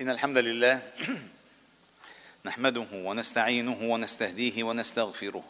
إن 0.00 0.10
الحمد 0.10 0.38
لله 0.38 0.82
نحمده 2.44 2.86
ونستعينه 2.92 3.78
ونستهديه 3.82 4.62
ونستغفره. 4.62 5.44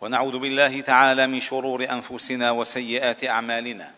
ونعوذ 0.00 0.38
بالله 0.38 0.80
تعالى 0.80 1.26
من 1.26 1.40
شرور 1.40 1.90
أنفسنا 1.90 2.50
وسيئات 2.50 3.24
أعمالنا. 3.24 3.94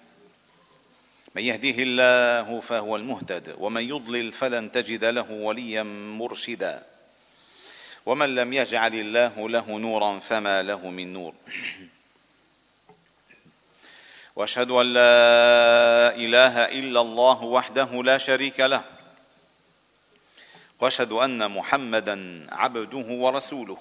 من 1.35 1.43
يهديه 1.43 1.75
الله 1.79 2.61
فهو 2.61 2.97
المهتد 2.97 3.55
ومن 3.59 3.83
يضلل 3.83 4.33
فلن 4.33 4.73
تجد 4.73 5.05
له 5.05 5.31
وليا 5.31 5.83
مرشدا. 6.19 6.87
ومن 8.07 8.35
لم 8.35 8.53
يجعل 8.53 8.95
الله 8.95 9.49
له 9.49 9.79
نورا 9.79 10.19
فما 10.19 10.63
له 10.63 10.91
من 10.91 11.13
نور. 11.13 11.35
وأشهد 14.37 14.71
أن 14.71 14.87
لا 14.93 16.15
إله 16.17 16.65
إلا 16.65 17.01
الله 17.01 17.43
وحده 17.43 18.03
لا 18.03 18.19
شريك 18.19 18.61
له 18.61 18.85
وأشهد 20.81 21.13
أن 21.13 21.51
محمدا 21.51 22.47
عبده 22.53 23.07
ورسوله 23.09 23.79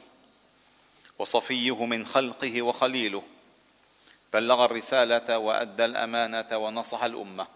وصفيه 1.20 1.86
من 1.86 2.06
خلقه 2.06 2.62
وخليله 2.62 3.24
بلغ 4.34 4.66
الرسالة 4.66 5.38
وأدى 5.38 5.86
الأمانة 5.86 6.58
ونصح 6.58 7.04
الأمة 7.04 7.48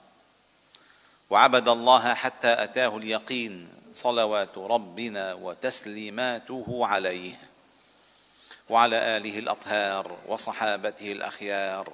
وعبد 1.30 1.68
الله 1.68 2.14
حتى 2.14 2.64
أتاه 2.64 2.98
اليقين 2.98 3.70
صلوات 3.94 4.58
ربنا 4.58 5.34
وتسليماته 5.34 6.80
عليه 6.86 7.40
وعلى 8.70 9.18
آله 9.18 9.40
الأطهار 9.40 10.18
وصحابته 10.28 11.12
الأخيار 11.12 11.94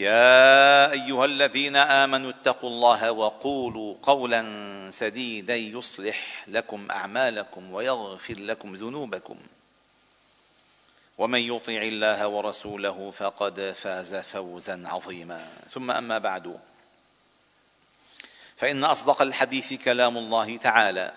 يا 0.00 0.92
أيها 0.92 1.24
الذين 1.24 1.76
آمنوا 1.76 2.30
اتقوا 2.30 2.70
الله 2.70 3.12
وقولوا 3.12 3.94
قولا 4.02 4.42
سديدا 4.90 5.56
يصلح 5.56 6.44
لكم 6.48 6.90
أعمالكم 6.90 7.72
ويغفر 7.72 8.34
لكم 8.34 8.74
ذنوبكم. 8.74 9.36
ومن 11.18 11.40
يطع 11.40 11.82
الله 11.82 12.28
ورسوله 12.28 13.10
فقد 13.10 13.60
فاز 13.76 14.14
فوزا 14.14 14.82
عظيما. 14.88 15.48
ثم 15.70 15.90
أما 15.90 16.18
بعد 16.18 16.60
فإن 18.56 18.84
أصدق 18.84 19.22
الحديث 19.22 19.72
كلام 19.72 20.16
الله 20.18 20.56
تعالى 20.56 21.12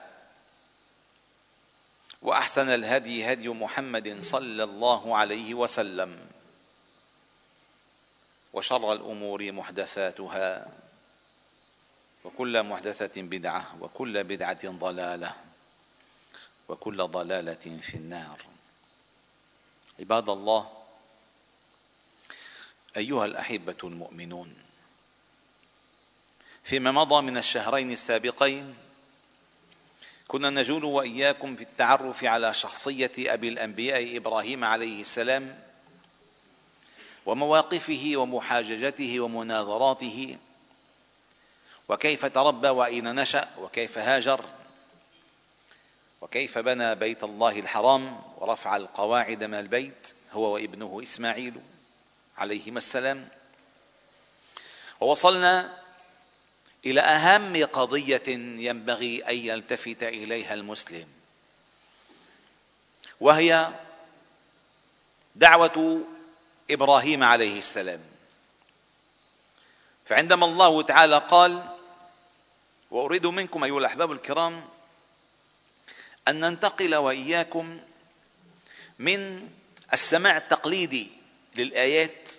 وأحسن 2.22 2.70
الهدي 2.70 3.31
هدي 3.31 3.50
محمد 3.50 4.20
صلى 4.20 4.64
الله 4.64 5.18
عليه 5.18 5.53
وسلم. 5.53 6.33
وشر 8.54 8.94
الأمور 8.94 9.52
محدثاتها 9.52 10.72
وكل 12.23 12.64
محدثة 12.64 13.22
بدعة 13.22 13.76
وكل 13.82 14.23
بدعة 14.23 14.70
ضلالة 14.70 15.36
وكل 16.70 16.98
ضلالة 17.08 17.80
في 17.81 17.96
النار. 17.96 18.46
عباد 20.00 20.30
الله 20.30 20.72
أيها 22.98 23.26
الأحبة 23.26 23.78
المؤمنون 23.84 24.56
فيما 26.64 26.92
مضى 26.92 27.22
من 27.22 27.38
الشهرين 27.38 27.92
السابقين 27.92 28.75
كنا 30.28 30.50
نجول 30.50 30.84
وإياكم 30.86 31.56
في 31.56 31.63
التعرف 31.63 32.24
على 32.24 32.53
شخصية 32.53 33.12
أبي 33.18 33.50
الأنبياء 33.50 34.18
إبراهيم 34.18 34.63
عليه 34.63 35.02
السلام 35.02 35.59
ومواقفه 37.25 38.11
ومحاججته 38.16 39.19
ومناظراته. 39.19 40.38
وكيف 41.89 42.25
تربى 42.25 42.67
واين 42.67 43.16
نشأ 43.16 43.50
وكيف 43.59 43.97
هاجر 43.97 44.45
وكيف 46.22 46.57
بنى 46.57 46.95
بيت 46.95 47.23
الله 47.23 47.59
الحرام 47.59 48.19
ورفع 48.38 48.75
القواعد 48.75 49.44
من 49.44 49.59
البيت 49.59 50.16
هو 50.31 50.53
وابنه 50.53 51.00
إسماعيل 51.03 51.53
عليهما 52.38 52.78
السلام. 52.78 53.28
ووصلنا 55.01 55.83
إلى 56.85 57.01
أهم 57.01 57.66
قضية 57.66 58.28
ينبغي 58.67 59.23
أن 59.29 59.35
يلتفت 59.35 60.03
إليها 60.03 60.53
المسلم 60.53 61.07
وهي 63.19 63.69
دعوة 65.35 66.06
إبراهيم 66.72 67.24
عليه 67.24 67.59
السلام. 67.59 68.01
فعندما 70.06 70.46
الله 70.46 70.81
تعالى 70.81 71.18
قال 71.18 71.78
وأريد 72.91 73.28
منكم 73.28 73.63
أيها 73.63 73.79
الأحباب 73.79 74.12
الكرام 74.12 74.69
أن 76.28 76.40
ننتقل 76.40 76.96
وإياكم 76.96 77.79
من 79.00 79.50
السماع 79.94 80.38
التقليدي 80.38 81.07
للآيات 81.56 82.29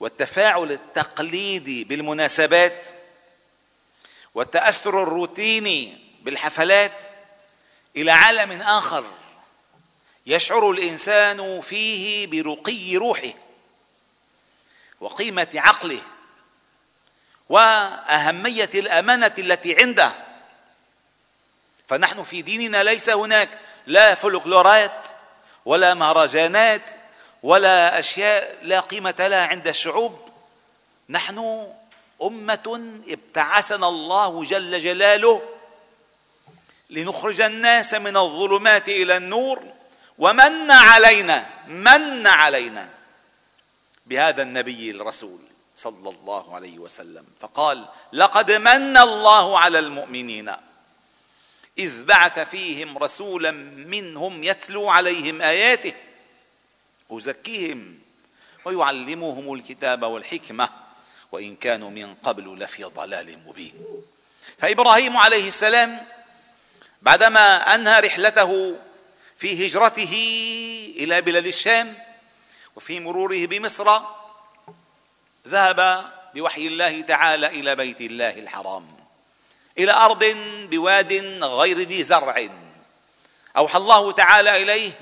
والتفاعل 0.00 0.72
التقليدي 0.72 1.84
بالمناسبات 1.84 2.88
والتأثر 4.34 5.02
الروتيني 5.02 5.98
بالحفلات 6.22 7.04
إلى 7.96 8.10
عالم 8.10 8.62
آخر. 8.62 9.04
يشعر 10.26 10.70
الإنسان 10.70 11.60
فيه 11.60 12.26
برقي 12.26 12.96
روحه 12.96 13.32
وقيمة 15.00 15.48
عقله 15.54 16.00
وأهمية 17.48 18.70
الأمانة 18.74 19.32
التي 19.38 19.76
عنده. 19.76 20.12
فنحن 21.88 22.22
في 22.22 22.42
ديننا 22.42 22.82
ليس 22.82 23.08
هناك 23.10 23.48
لا 23.86 24.14
فلكلورات 24.14 25.06
ولا 25.64 25.94
مهرجانات 25.94 26.90
ولا 27.42 27.98
أشياء 27.98 28.58
لا 28.62 28.80
قيمة 28.80 29.14
لها 29.18 29.46
عند 29.46 29.68
الشعوب. 29.68 30.28
نحن 31.08 31.68
أمة 32.22 33.00
ابتعثنا 33.08 33.88
الله 33.88 34.44
جل 34.44 34.80
جلاله 34.80 35.42
لنخرج 36.90 37.40
الناس 37.40 37.94
من 37.94 38.16
الظلمات 38.16 38.88
إلى 38.88 39.16
النور 39.16 39.75
ومن 40.18 40.70
علينا 40.70 41.46
من 41.68 42.26
علينا؟ 42.26 42.90
بهذا 44.06 44.42
النبي 44.42 44.90
الرسول 44.90 45.38
صلى 45.76 46.10
الله 46.10 46.54
عليه 46.54 46.78
وسلم. 46.78 47.24
فقال 47.40 47.88
لقد 48.12 48.52
من 48.52 48.96
الله 48.96 49.58
على 49.58 49.78
المؤمنين 49.78 50.52
إذ 51.78 52.04
بعث 52.04 52.38
فيهم 52.38 52.98
رسولا 52.98 53.50
منهم 53.50 54.44
يتلو 54.44 54.88
عليهم 54.88 55.42
آياته 55.42 55.92
ويزكيهم 57.08 57.98
ويعلمهم 58.64 59.54
الكتاب 59.54 60.02
والحكمة 60.02 60.68
وإن 61.32 61.56
كانوا 61.56 61.90
من 61.90 62.14
قبل 62.14 62.58
لفي 62.58 62.84
ضلال 62.84 63.38
مبين. 63.46 63.74
فإبراهيم 64.58 65.16
عليه 65.16 65.48
السلام 65.48 66.06
بعدما 67.02 67.74
أنهى 67.74 68.00
رحلته 68.00 68.76
في 69.38 69.66
هجرته 69.66 70.14
إلى 70.96 71.20
بلاد 71.20 71.46
الشام 71.46 71.94
وفي 72.76 73.00
مروره 73.00 73.46
بمصر 73.46 74.00
ذهب 75.48 76.10
بوحي 76.34 76.66
الله 76.66 77.00
تعالى 77.00 77.46
إلى 77.46 77.76
بيت 77.76 78.00
الله 78.00 78.30
الحرام 78.30 78.96
إلى 79.78 79.92
أرض 79.92 80.24
بواد 80.70 81.12
غير 81.42 81.78
ذي 81.78 82.02
زرع. 82.02 82.48
أوحى 83.56 83.78
الله 83.78 84.12
تعالى 84.12 84.62
إليه 84.62 84.92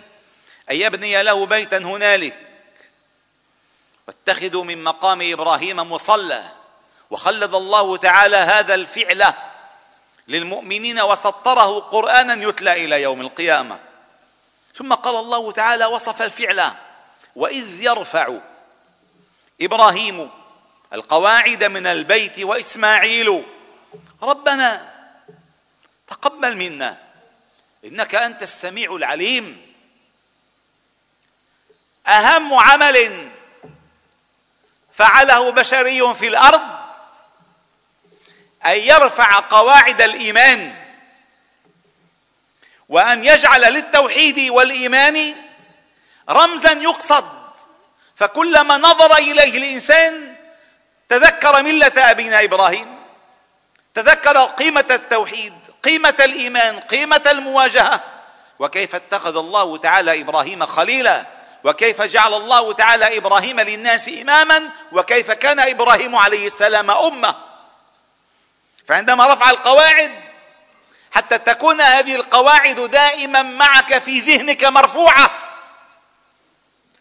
أن 0.70 0.76
يبني 0.76 1.22
له 1.22 1.46
بيتا 1.46 1.78
هنالك 1.78 2.38
واتخذوا 4.08 4.64
من 4.64 4.84
مقام 4.84 5.32
إبراهيم 5.32 5.76
مصلى 5.76 6.52
وخلد 7.10 7.54
الله 7.54 7.96
تعالى 7.96 8.36
هذا 8.36 8.74
الفعل 8.74 9.32
للمؤمنين 10.28 11.00
وسطره 11.00 11.80
قرآنا 11.80 12.48
يتلى 12.48 12.84
إلى 12.84 13.02
يوم 13.02 13.20
القيامة. 13.20 13.93
ثم 14.74 14.94
قال 14.94 15.16
الله 15.16 15.52
تعالى 15.52 15.86
وصف 15.86 16.22
الفعل 16.22 16.72
وإذ 17.36 17.82
يرفع 17.82 18.38
إبراهيم 19.60 20.30
القواعد 20.92 21.64
من 21.64 21.86
البيت 21.86 22.38
وإسماعيل 22.38 23.44
ربنا 24.22 24.94
تقبل 26.08 26.56
منا 26.56 26.98
إنك 27.84 28.14
أنت 28.14 28.42
السميع 28.42 28.96
العليم. 28.96 29.74
أهم 32.06 32.54
عمل 32.54 33.30
فعله 34.92 35.50
بشري 35.50 36.14
في 36.14 36.28
الأرض 36.28 36.62
أن 38.66 38.78
يرفع 38.78 39.40
قواعد 39.40 40.02
الإيمان. 40.02 40.83
وأن 42.88 43.24
يجعل 43.24 43.60
للتوحيد 43.60 44.50
والإيمان 44.50 45.34
رمزا 46.30 46.72
يقصد. 46.72 47.24
فكلما 48.16 48.76
نظر 48.76 49.16
إليه 49.16 49.58
الإنسان 49.58 50.36
تذكر 51.08 51.62
ملة 51.62 51.92
أبينا 51.96 52.44
إبراهيم 52.44 52.98
تذكر 53.94 54.44
قيمة 54.44 54.84
التوحيد 54.90 55.54
قيمة 55.82 56.14
الإيمان 56.20 56.80
قيمة 56.80 57.22
المواجهة. 57.26 58.00
وكيف 58.58 58.94
اتخذ 58.94 59.36
الله 59.36 59.76
تعالى 59.76 60.20
إبراهيم 60.20 60.66
خليلا؟ 60.66 61.26
وكيف 61.64 62.02
جعل 62.02 62.34
الله 62.34 62.72
تعالى 62.72 63.16
إبراهيم 63.16 63.60
للناس 63.60 64.08
اماما؟ 64.08 64.70
وكيف 64.92 65.30
كان 65.30 65.60
إبراهيم 65.60 66.16
عليه 66.16 66.46
السلام 66.46 66.90
أمة؟ 66.90 67.34
فعندما 68.88 69.34
رفع 69.34 69.50
القواعد 69.50 70.23
حتى 71.14 71.38
تكون 71.38 71.80
هذه 71.80 72.14
القواعد 72.14 72.80
دائما 72.80 73.42
معك 73.42 73.98
في 73.98 74.20
ذهنك 74.20 74.64
مرفوعة. 74.64 75.30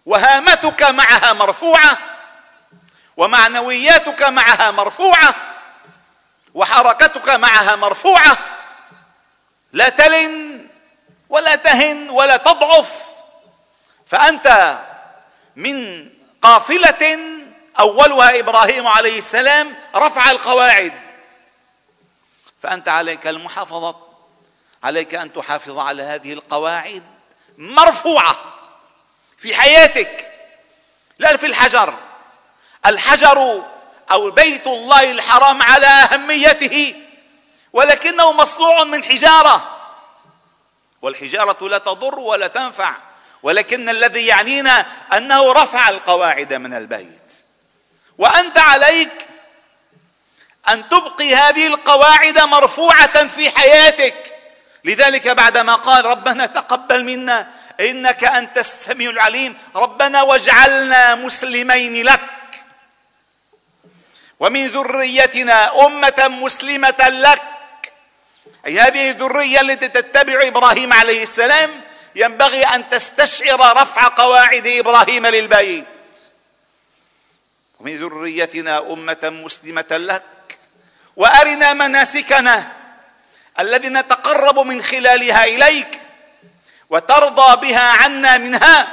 وهامتك 0.06 0.84
معها 0.84 1.34
مرفوعة. 1.34 1.98
ومعنوياتك 3.18 4.24
معها 4.24 4.72
مرفوعة. 4.72 5.36
وحركتك 6.54 7.30
معها 7.30 7.76
مرفوعة. 7.76 8.38
لا 9.72 9.90
تلن 9.90 10.68
ولا 11.30 11.56
تهن 11.56 12.10
ولا 12.10 12.38
تضعف. 12.38 13.06
فأنت 14.08 14.78
من 15.56 16.10
قافلة 16.42 17.20
أولها 17.80 18.40
إبراهيم 18.40 18.88
عليه 18.88 19.18
السلام 19.18 19.76
رفع 19.96 20.32
القواعد. 20.32 20.94
فأنت 22.64 22.90
عليك 22.90 23.28
المحافظة. 23.28 24.03
عليك 24.84 25.16
أن 25.16 25.34
تحافظ 25.34 25.78
على 25.78 26.04
هذه 26.04 26.34
القواعد 26.34 27.04
مرفوعة 27.58 28.38
في 29.38 29.56
حياتك 29.56 30.32
لا 31.20 31.38
في 31.38 31.46
الحجر. 31.46 31.94
الحجر 32.86 33.64
أو 34.12 34.32
بيت 34.32 34.68
الله 34.68 35.12
الحرام 35.12 35.62
على 35.62 35.88
أهميته 35.88 36.96
ولكنه 37.74 38.32
مصنوع 38.32 38.84
من 38.84 39.04
حجارة. 39.04 39.80
والحجارة 41.02 41.68
لا 41.68 41.78
تضر 41.78 42.20
ولا 42.20 42.48
تنفع 42.48 42.96
ولكن 43.44 43.90
الذي 43.90 44.26
يعنينا 44.26 44.86
أنه 45.14 45.52
رفع 45.52 45.90
القواعد 45.90 46.54
من 46.54 46.74
البيت. 46.74 47.34
وأنت 48.18 48.58
عليك 48.58 49.28
أن 50.70 50.90
تبقي 50.90 51.36
هذه 51.36 51.68
القواعد 51.68 52.40
مرفوعة 52.40 53.28
في 53.28 53.50
حياتك. 53.50 54.36
لذلك 54.84 55.28
بعدما 55.28 55.76
قال 55.76 56.06
ربنا 56.06 56.46
تقبل 56.46 57.04
منا 57.04 57.48
إنك 57.80 58.24
أنت 58.24 58.58
السميع 58.58 59.10
العليم 59.10 59.58
ربنا 59.76 60.22
واجعلنا 60.22 61.16
مسلمين 61.16 62.06
لك. 62.06 62.22
ومن 64.40 64.68
ذريتنا 64.68 65.86
أمة 65.86 66.28
مسلمة 66.28 67.10
لك. 67.10 67.42
أي 68.66 68.80
هذه 68.80 69.10
الذرية 69.10 69.62
التي 69.62 69.88
تتبع 69.88 70.48
إبراهيم 70.48 70.94
عليه 70.94 71.24
السلام 71.24 71.82
ينبغي 72.16 72.64
أن 72.66 72.90
تستشعر 72.90 73.82
رفع 73.82 74.08
قواعد 74.08 74.68
إبراهيم 74.68 75.28
للبيت. 75.28 75.86
ومن 77.80 77.96
ذريتنا 77.98 78.78
أمة 78.80 79.20
مسلمة 79.24 79.86
لك. 79.92 80.24
وأرنا 81.16 81.74
مناسكنا. 81.74 82.83
الذي 83.60 83.90
نتقرب 83.90 84.60
من 84.60 84.82
خلالها 84.82 85.44
إليك 85.44 86.00
وترضى 86.90 87.68
بها 87.68 88.04
عنا 88.04 88.38
منها. 88.38 88.88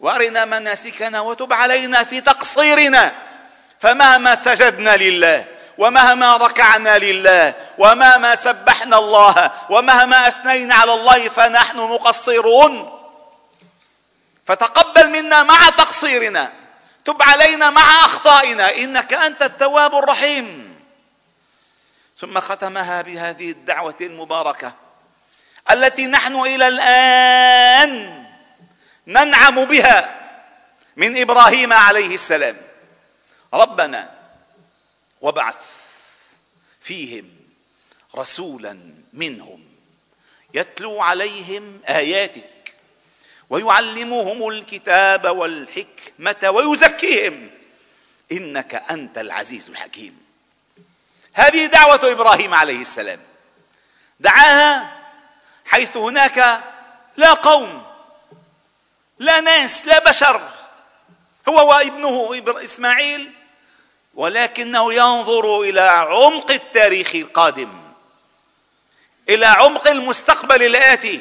وأرنا 0.00 0.44
مناسكنا 0.44 1.20
وتب 1.20 1.52
علينا 1.52 2.04
في 2.04 2.20
تقصيرنا. 2.20 3.12
فمهما 3.80 4.34
سجدنا 4.34 4.96
لله 4.96 5.44
ومهما 5.78 6.36
ركعنا 6.36 6.98
لله 6.98 7.54
ومهما 7.78 8.34
سبحنا 8.34 8.98
الله 8.98 9.50
ومهما 9.70 10.28
أثنينا 10.28 10.74
على 10.74 10.92
الله 10.94 11.28
فنحن 11.28 11.76
مقصرون. 11.76 13.00
فتقبل 14.46 15.08
منا 15.08 15.42
مع 15.42 15.68
تقصيرنا. 15.68 16.52
تب 17.04 17.22
علينا 17.22 17.70
مع 17.70 18.04
أخطائنا. 18.04 18.74
إنك 18.74 19.12
أنت 19.14 19.42
التواب 19.42 19.94
الرحيم. 19.94 20.65
ثم 22.18 22.40
ختمها 22.40 23.02
بهذه 23.02 23.50
الدعوة 23.50 23.96
المباركة 24.00 24.74
التي 25.70 26.06
نحن 26.06 26.36
إلى 26.36 26.68
الآن 26.68 28.24
ننعم 29.06 29.64
بها 29.64 30.26
من 30.96 31.20
إبراهيم 31.20 31.72
عليه 31.72 32.14
السلام. 32.14 32.56
ربنا 33.54 34.14
وابعث 35.20 35.66
فيهم 36.80 37.30
رسولا 38.16 38.78
منهم 39.12 39.64
يتلو 40.54 41.00
عليهم 41.02 41.80
آياتك 41.88 42.74
ويعلمهم 43.50 44.48
الكتاب 44.48 45.24
والحكمة 45.24 46.50
ويزكيهم. 46.50 47.50
إنك 48.32 48.74
أنت 48.74 49.18
العزيز 49.18 49.68
الحكيم. 49.68 50.25
هذه 51.36 51.66
دعوة 51.66 52.00
إبراهيم 52.04 52.54
عليه 52.54 52.80
السلام. 52.80 53.20
دعاها 54.20 54.96
حيث 55.66 55.96
هناك 55.96 56.60
لا 57.16 57.32
قوم 57.32 57.82
لا 59.18 59.40
ناس 59.40 59.86
لا 59.86 59.98
بشر. 59.98 60.40
هو 61.48 61.68
وابنه 61.70 62.42
إسماعيل 62.64 63.32
ولكنه 64.14 64.94
ينظر 64.94 65.60
إلى 65.60 65.80
عمق 65.80 66.50
التاريخ 66.50 67.14
القادم 67.14 67.80
إلى 69.28 69.46
عمق 69.46 69.88
المستقبل 69.88 70.62
الآتي. 70.62 71.20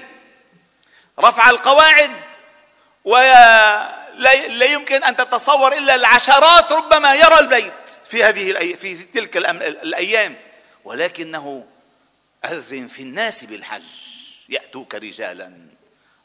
رفع 1.19 1.49
القواعد 1.49 2.11
ولا 3.05 4.65
يمكن 4.65 5.03
أن 5.03 5.15
تتصور 5.15 5.73
إلا 5.73 5.95
العشرات 5.95 6.71
ربما 6.71 7.15
يرى 7.15 7.39
البيت. 7.39 7.73
في 8.07 8.23
هذه 8.23 8.75
في 8.75 9.03
تلك 9.03 9.37
الأيام. 9.37 10.35
ولكنه 10.83 11.65
أذن 12.45 12.87
في 12.87 13.01
الناس 13.01 13.43
بالحج. 13.43 13.83
يأتوك 14.49 14.95
رجالا 14.95 15.51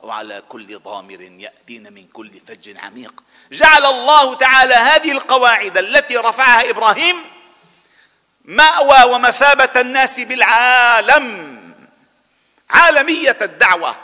وعلى 0.00 0.42
كل 0.48 0.78
ضامر 0.78 1.20
يأتين 1.20 1.92
من 1.92 2.06
كل 2.06 2.30
فج 2.46 2.76
عميق. 2.78 3.22
جعل 3.52 3.84
الله 3.84 4.34
تعالى 4.34 4.74
هذه 4.74 5.12
القواعد 5.12 5.78
التي 5.78 6.16
رفعها 6.16 6.70
إبراهيم 6.70 7.16
مأوى 8.44 9.12
ومثابة 9.14 9.80
الناس 9.80 10.20
بالعالم. 10.20 11.60
عالمية 12.70 13.36
الدعوة. 13.42 13.96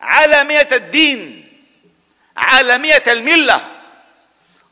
عالمية 0.00 0.68
الدين. 0.72 1.52
عالمية 2.36 3.02
الملة. 3.06 3.66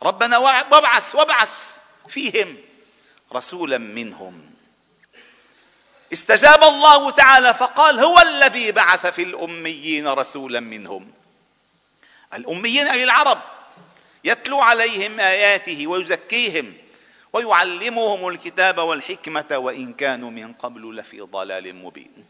ربنا 0.02 0.38
وابعث 0.38 1.14
وابعث. 1.14 1.73
فيهم 2.08 2.56
رسولا 3.32 3.78
منهم. 3.78 4.50
استجاب 6.12 6.64
الله 6.64 7.10
تعالى 7.10 7.54
فقال 7.54 8.00
هو 8.00 8.18
الذي 8.18 8.72
بعث 8.72 9.06
في 9.06 9.22
الأميين 9.22 10.08
رسولا 10.08 10.60
منهم. 10.60 11.12
الأميين 12.34 12.86
أي 12.86 13.04
العرب 13.04 13.40
يتلو 14.24 14.60
عليهم 14.60 15.20
آياته 15.20 15.86
ويزكيهم 15.86 16.74
ويعلمهم 17.32 18.28
الكتاب 18.28 18.78
والحكمة 18.78 19.46
وإن 19.50 19.92
كانوا 19.92 20.30
من 20.30 20.52
قبل 20.52 20.96
لفي 20.96 21.20
ضلال 21.20 21.76
مبين. 21.76 22.26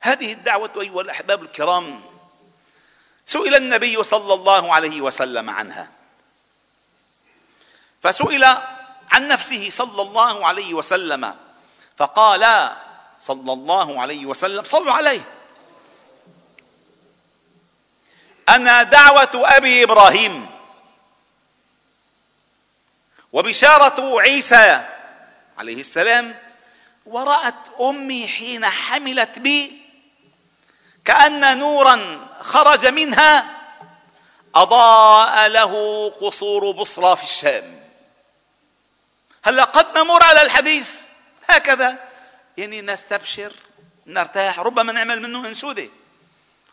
هذه 0.00 0.32
الدعوة 0.32 0.72
أيها 0.80 1.00
الأحباب 1.00 1.42
الكرام 1.42 2.02
سئل 3.26 3.54
النبي 3.54 4.02
صلى 4.02 4.34
الله 4.34 4.74
عليه 4.74 5.00
وسلم 5.00 5.50
عنها. 5.50 5.97
فسئل 8.02 8.44
عن 9.10 9.28
نفسه 9.28 9.70
صلى 9.70 10.02
الله 10.02 10.46
عليه 10.46 10.74
وسلم 10.74 11.36
فقال 11.96 12.72
صلى 13.20 13.52
الله 13.52 14.00
عليه 14.00 14.26
وسلم 14.26 14.64
صلوا 14.64 14.92
عليه. 14.92 15.20
أنا 18.48 18.82
دعوة 18.82 19.30
أبي 19.34 19.84
إبراهيم. 19.84 20.50
وبشارة 23.32 24.20
عيسى 24.20 24.86
عليه 25.58 25.80
السلام 25.80 26.34
ورأت 27.06 27.68
أمي 27.80 28.28
حين 28.28 28.66
حملت 28.66 29.38
بي 29.38 29.82
كأن 31.04 31.58
نورا 31.58 32.26
خرج 32.40 32.86
منها 32.86 33.46
أضاء 34.54 35.48
له 35.48 35.72
قصور 36.10 36.70
بصرى 36.70 37.16
في 37.16 37.22
الشام. 37.22 37.77
هلا 39.44 39.64
قد 39.64 39.98
نمر 39.98 40.22
على 40.22 40.42
الحديث. 40.42 40.90
هكذا. 41.48 41.96
يعني 42.56 42.82
نستبشر 42.82 43.52
نرتاح. 44.06 44.58
ربما 44.58 44.92
نعمل 44.92 45.22
منه 45.22 45.48
انشوده 45.48 45.88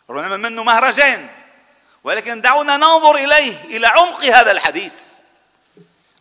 ربما 0.09 0.21
نعمل 0.21 0.37
منه 0.37 0.63
مهرجان. 0.63 1.29
ولكن 2.03 2.41
دعونا 2.41 2.77
ننظر 2.77 3.15
إليه 3.15 3.63
إلى 3.63 3.87
عمق 3.87 4.23
هذا 4.23 4.51
الحديث. 4.51 5.03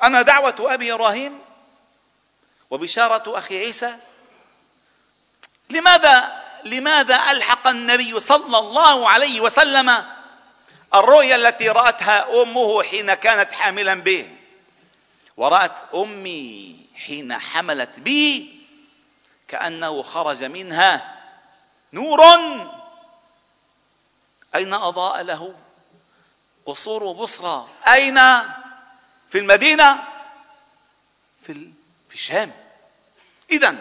أنا 0.03 0.23
دعوة 0.23 0.75
أبي 0.75 0.93
إبراهيم 0.93 1.39
وبشارة 2.71 3.39
أخي 3.39 3.59
عيسى. 3.59 3.97
لماذا 5.71 6.45
لماذا 6.65 7.31
ألحق 7.31 7.69
النبي 7.69 8.21
صلى 8.21 8.59
الله 8.59 9.11
عليه 9.11 9.41
وسلم 9.41 10.05
الرؤيا 10.95 11.37
التي 11.37 11.69
رأتها 11.69 12.43
أمه 12.43 12.83
حين 12.83 13.15
كانت 13.15 13.53
حاملا 13.53 13.95
به؟ 13.95 14.34
ورأت 15.37 15.95
أمي 15.95 16.87
حين 16.95 17.39
حملت 17.39 18.01
بي 18.01 18.61
كأنه 19.49 20.03
خرج 20.03 20.45
منها 20.45 21.23
نور. 21.93 22.21
أين 24.55 24.75
أضاء 24.75 25.23
له؟ 25.23 25.55
قصور 26.67 27.13
بصرى. 27.13 27.69
أين؟ 27.89 28.19
في 29.29 29.39
المدينة. 29.39 30.05
في 31.47 31.53
في 32.09 32.15
الشام. 32.15 32.53
اذا 33.51 33.77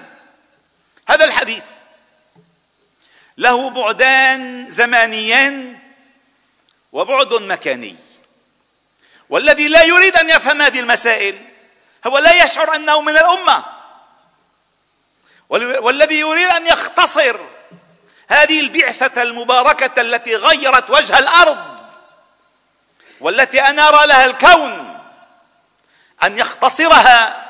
هذا 1.10 1.26
الحديث 1.26 1.68
له 3.38 3.70
بعدان 3.70 4.70
زمانيان 4.70 5.80
وبعد 6.92 7.34
مكاني. 7.34 7.96
والذي 9.34 9.68
لا 9.68 9.84
يريد 9.84 10.16
أن 10.16 10.30
يفهم 10.30 10.62
هذه 10.62 10.80
المسائل 10.80 11.42
هو 12.08 12.18
لا 12.18 12.44
يشعر 12.44 12.76
أنه 12.76 13.02
من 13.02 13.18
الأمة. 13.18 13.64
والذي 15.50 16.20
يريد 16.20 16.48
أن 16.48 16.68
يختصر 16.68 17.40
هذه 18.28 18.60
البعثة 18.60 19.22
المباركة 19.22 20.02
التي 20.02 20.36
غيرت 20.36 20.90
وجه 20.90 21.20
الأرض 21.20 21.58
والتي 23.20 23.62
انار 23.62 24.06
لها 24.06 24.26
الكون 24.26 25.00
أن 26.24 26.38
يختصرها 26.38 27.46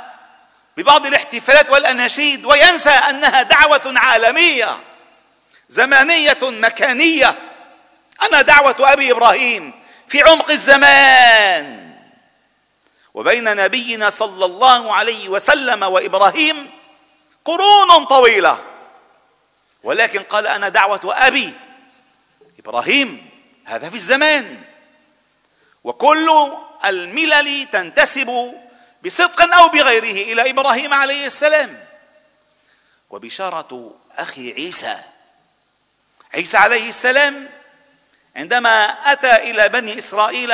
ببعض 0.78 1.06
الاحتفالات 1.06 1.70
والأناشيد 1.70 2.46
وينسى 2.46 2.90
أنها 2.90 3.42
دعوة 3.42 3.94
عالمية 3.96 4.80
زمانية 5.70 6.38
مكانية. 6.42 7.36
أنا 8.22 8.42
دعوة 8.42 8.76
أبي 8.80 9.12
إبراهيم. 9.12 9.83
في 10.08 10.22
عمق 10.22 10.50
الزمان. 10.50 11.94
وبين 13.14 13.56
نبينا 13.56 14.10
صلى 14.10 14.46
الله 14.46 14.96
عليه 14.96 15.30
وسلم 15.30 15.84
وإبراهيم 15.84 16.72
قرون 17.46 18.06
طويلة. 18.06 18.64
ولكن 19.84 20.24
قال 20.24 20.48
أنا 20.48 20.70
دعوة 20.70 21.02
أبي 21.06 21.54
إبراهيم 22.60 23.30
هذا 23.66 23.90
في 23.90 23.96
الزمان. 23.96 24.64
وكل 25.84 26.52
الملل 26.86 27.68
تنتسب 27.72 28.54
بصدق 29.06 29.56
أو 29.56 29.68
بغيره 29.68 30.32
إلى 30.32 30.50
إبراهيم 30.50 30.94
عليه 30.94 31.26
السلام. 31.26 31.86
وبشارة 33.10 33.96
أخي 34.18 34.54
عيسى 34.54 35.00
عيسى 36.34 36.58
عليه 36.58 36.90
السلام 36.90 37.50
عندما 38.36 38.86
أتى 38.86 39.36
إلى 39.36 39.70
بني 39.70 39.98
إسرائيل 39.98 40.54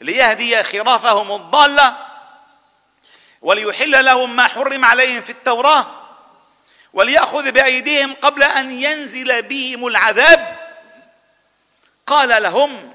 ليهدي 0.00 0.62
خرافهم 0.62 1.32
الضاله 1.32 1.96
وليحل 3.42 4.04
لهم 4.04 4.36
ما 4.36 4.46
حرم 4.46 4.84
عليهم 4.84 5.22
في 5.22 5.30
التوراة 5.30 5.86
وليأخذ 6.92 7.52
بأيديهم 7.52 8.14
قبل 8.14 8.42
أن 8.42 8.72
ينزل 8.72 9.42
بهم 9.42 9.86
العذاب 9.86 10.58
قال 12.06 12.42
لهم 12.42 12.94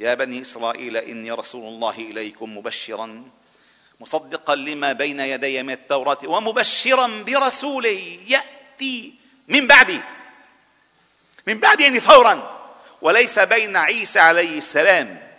يا 0.00 0.14
بني 0.14 0.42
إسرائيل 0.42 0.96
إني 0.96 1.32
رسول 1.32 1.68
الله 1.68 1.94
إليكم 1.98 2.58
مبشرا 2.58 3.24
مصدقا 4.00 4.54
لما 4.54 4.92
بين 4.92 5.20
يدي 5.20 5.62
من 5.62 5.72
التوراة 5.72 6.18
ومبشرا 6.24 7.06
برسول 7.06 7.86
يأتي 8.26 9.14
من 9.48 9.66
بعدي 9.66 10.00
من 11.46 11.60
بعد 11.60 11.80
يعني 11.80 12.00
فورا. 12.00 12.59
وليس 13.02 13.38
بين 13.38 13.76
عيسى 13.76 14.20
عليه 14.20 14.58
السلام 14.58 15.30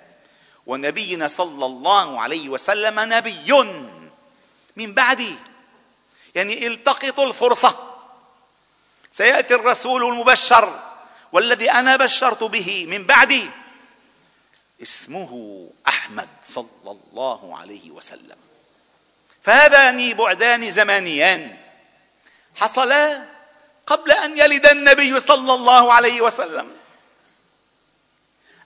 ونبينا 0.66 1.28
صلى 1.28 1.66
الله 1.66 2.22
عليه 2.22 2.50
وسلم 2.50 3.00
نبي 3.00 3.54
من 4.76 4.94
بعدي 4.94 5.36
يعني 6.36 6.68
التقطوا 6.68 7.28
الفرصة. 7.28 7.98
سيأتي 9.12 9.56
الرسول 9.56 10.04
المبشر 10.04 10.80
والذي 11.32 11.72
أنا 11.72 11.96
بشرت 11.96 12.44
به 12.44 12.86
من 12.86 13.06
بعدي. 13.06 13.50
اسمه 14.82 15.70
أحمد 15.88 16.30
صلى 16.44 16.66
الله 16.86 17.58
عليه 17.58 17.92
وسلم. 17.92 18.38
فهذان 19.44 20.14
بعدان 20.14 20.72
زمانيان. 20.72 21.58
حصلا 22.56 23.26
قبل 23.88 24.12
أن 24.12 24.38
يلد 24.38 24.66
النبي 24.66 25.20
صلى 25.20 25.54
الله 25.54 25.94
عليه 25.94 26.22
وسلم. 26.22 26.81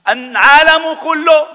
العالم 0.07 0.93
كله 0.93 1.47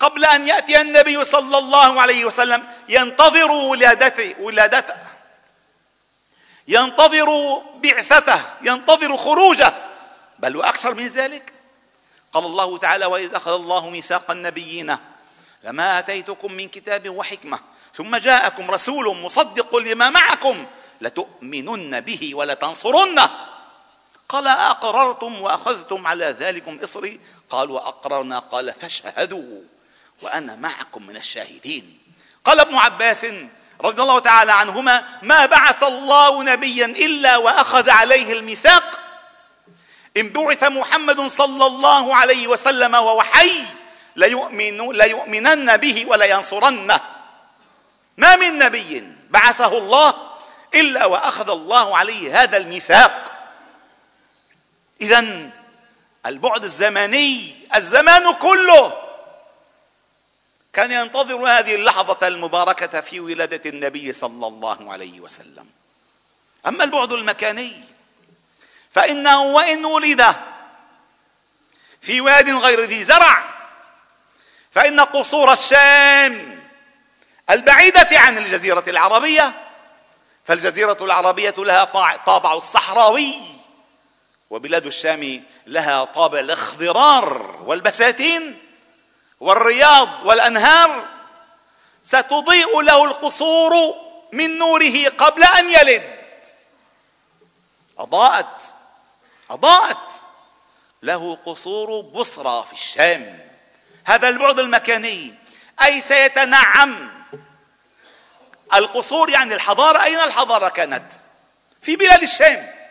قبل 0.00 0.24
أن 0.24 0.46
يأتي 0.46 0.80
النبي 0.80 1.24
صلى 1.24 1.58
الله 1.58 2.00
عليه 2.00 2.24
وسلم 2.24 2.66
ينتظر 2.88 3.50
ولادته 3.50 4.34
ولادته. 4.40 4.96
ينتظر 6.68 7.58
بعثته 7.74 8.40
ينتظر 8.62 9.16
خروجه. 9.16 9.74
بل 10.38 10.56
وأكثر 10.56 10.94
من 10.94 11.06
ذلك 11.06 11.52
قال 12.32 12.44
الله 12.44 12.78
تعالى 12.78 13.06
وإذ 13.06 13.34
أخذ 13.34 13.52
الله 13.52 13.90
ميثاق 13.90 14.30
النبيين 14.30 14.96
لما 15.64 15.98
آتيتكم 15.98 16.52
من 16.52 16.68
كتاب 16.68 17.10
وحكمة 17.10 17.60
ثم 17.96 18.16
جاءكم 18.16 18.70
رسول 18.70 19.16
مصدق 19.16 19.76
لما 19.76 20.10
معكم 20.10 20.66
لتؤمنن 21.00 22.00
به 22.00 22.34
ولتنصرنه. 22.34 23.30
قال 24.32 24.48
أقررتم 24.48 25.40
وأخذتم 25.40 26.06
على 26.06 26.24
ذلكم 26.24 26.78
إصري؟ 26.84 27.20
قالوا 27.50 27.78
أقررنا 27.78 28.38
قال 28.38 28.72
فاشهدوا 28.72 29.60
وأنا 30.22 30.56
معكم 30.56 31.06
من 31.06 31.16
الشاهدين. 31.16 31.98
قال 32.44 32.60
ابن 32.60 32.76
عباس 32.76 33.26
رضي 33.80 34.02
الله 34.02 34.18
تعالى 34.18 34.52
عنهما 34.52 35.04
ما 35.22 35.46
بعث 35.46 35.82
الله 35.82 36.42
نبيا 36.42 36.86
إلا 36.86 37.36
وأخذ 37.36 37.90
عليه 37.90 38.32
الميثاق. 38.32 39.00
إن 40.16 40.28
بعث 40.28 40.64
محمد 40.64 41.26
صلى 41.26 41.66
الله 41.66 42.16
عليه 42.16 42.46
وسلم 42.46 42.94
وهو 42.94 43.22
حي 43.22 43.64
ليؤمن 44.16 44.92
ليؤمنن 44.92 45.76
به 45.76 46.04
ولينصرنه. 46.06 47.00
ما 48.16 48.36
من 48.36 48.58
نبي 48.58 49.12
بعثه 49.30 49.78
الله 49.78 50.14
إلا 50.74 51.06
وأخذ 51.06 51.50
الله 51.50 51.96
عليه 51.96 52.42
هذا 52.42 52.56
الميثاق. 52.56 53.31
إذا 55.02 55.50
البعد 56.26 56.64
الزمني 56.64 57.54
الزمان 57.74 58.34
كله 58.34 59.02
كان 60.72 60.92
ينتظر 60.92 61.46
هذه 61.46 61.74
اللحظة 61.74 62.28
المباركة 62.28 63.00
في 63.00 63.20
ولادة 63.20 63.70
النبي 63.70 64.12
صلى 64.12 64.46
الله 64.46 64.92
عليه 64.92 65.20
وسلم. 65.20 65.66
أما 66.66 66.84
البعد 66.84 67.12
المكاني 67.12 67.72
فإنه 68.92 69.42
وإن 69.42 69.84
ولد 69.84 70.34
في 72.00 72.20
واد 72.20 72.50
غير 72.50 72.84
ذي 72.84 73.04
زرع 73.04 73.44
فإن 74.72 75.00
قصور 75.00 75.52
الشام 75.52 76.62
البعيدة 77.50 78.08
عن 78.12 78.38
الجزيرة 78.38 78.84
العربية 78.88 79.52
فالجزيرة 80.46 80.98
العربية 81.00 81.54
لها 81.58 81.84
طابع 82.26 82.54
الصحراوي. 82.54 83.34
وبلاد 84.52 84.86
الشام 84.86 85.42
لها 85.66 86.04
طابع 86.04 86.40
الاخضرار 86.40 87.62
والبساتين 87.66 88.58
والرياض 89.40 90.26
والأنهار 90.26 91.08
ستضيء 92.02 92.80
له 92.80 93.04
القصور 93.04 93.72
من 94.32 94.58
نوره 94.58 95.08
قبل 95.18 95.44
أن 95.44 95.70
يلد. 95.70 96.16
أضاءت 97.98 98.74
أضاءت 99.50 100.12
له 101.02 101.38
قصور 101.46 102.00
بصرى 102.00 102.64
في 102.66 102.72
الشام. 102.72 103.38
هذا 104.04 104.28
البعد 104.28 104.58
المكاني 104.58 105.34
أي 105.82 106.00
سيتنعم. 106.00 107.24
القصور 108.74 109.30
يعني 109.30 109.54
الحضارة 109.54 110.04
أين 110.04 110.20
الحضارة 110.20 110.68
كانت؟ 110.68 111.12
في 111.82 111.96
بلاد 111.96 112.22
الشام. 112.22 112.81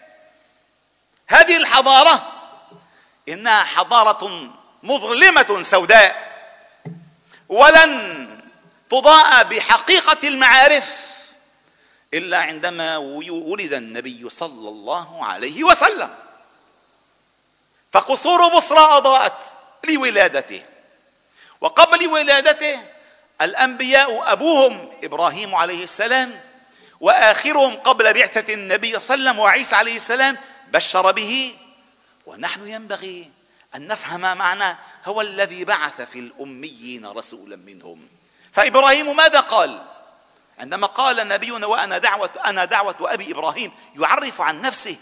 هذه 1.31 1.57
الحضارة 1.57 2.31
إنها 3.29 3.63
حضارة 3.63 4.49
مظلمة 4.83 5.61
سوداء 5.63 6.31
ولن 7.49 8.27
تضاء 8.89 9.43
بحقيقة 9.43 10.27
المعارف 10.27 11.11
إلا 12.13 12.41
عندما 12.41 12.97
ولد 12.97 13.73
النبي 13.73 14.29
صلى 14.29 14.69
الله 14.69 15.25
عليه 15.25 15.63
وسلم. 15.63 16.09
فقصور 17.91 18.47
بصرى 18.47 18.97
أضاءت 18.97 19.37
لولادته 19.89 20.63
وقبل 21.61 22.07
ولادته 22.07 22.79
الأنبياء 23.41 24.31
أبوهم 24.31 24.91
إبراهيم 25.03 25.55
عليه 25.55 25.83
السلام 25.83 26.41
وآخرهم 26.99 27.75
قبل 27.75 28.13
بعثة 28.13 28.53
النبي 28.53 28.99
صلى 28.99 28.99
الله 28.99 29.11
عليه 29.11 29.23
وسلم 29.23 29.39
وعيسى 29.39 29.75
عليه 29.75 29.95
السلام 29.95 30.37
بشر 30.71 31.11
به 31.11 31.55
ونحن 32.25 32.67
ينبغي 32.67 33.31
أن 33.75 33.87
نفهم 33.87 34.37
معنى 34.37 34.77
هو 35.05 35.21
الذي 35.21 35.65
بعث 35.65 36.01
في 36.01 36.19
الأميين 36.19 37.05
رسولا 37.05 37.55
منهم. 37.55 38.07
فإبراهيم 38.53 39.15
ماذا 39.15 39.39
قال؟ 39.39 39.85
عندما 40.59 40.87
قال 40.87 41.27
نبينا 41.27 41.67
وأنا 41.67 41.97
دعوة 41.97 42.29
أنا 42.45 42.65
دعوة 42.65 42.95
أبي 43.01 43.31
إبراهيم 43.31 43.71
يعرف 43.95 44.41
عن 44.41 44.61
نفسه 44.61 44.97